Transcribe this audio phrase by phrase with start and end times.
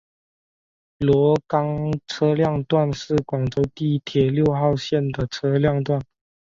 [0.97, 6.01] 萝岗车辆段是广州地铁六号线的车辆段。